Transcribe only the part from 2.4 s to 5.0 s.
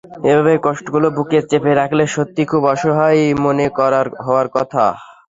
খুব অসহায় মনে হওয়ার কথা।